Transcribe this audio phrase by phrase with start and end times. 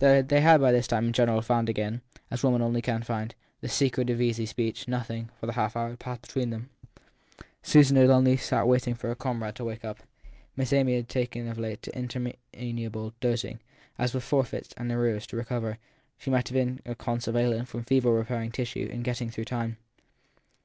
[0.00, 2.00] Though they had by this time, in gen eral, found again
[2.32, 5.90] as women only can find the secret of easy speech, nothing, for the half hour,
[5.90, 6.68] had passed between them:
[7.62, 10.00] Susan had only sat waiting for her comrade to wake up.
[10.56, 13.60] Miss Amy had taken of late to interminable dozing
[13.98, 15.78] as if with forfeits and arrears to recover;
[16.18, 19.76] she might have been a convalescent from fever repairing tissue and getting through time.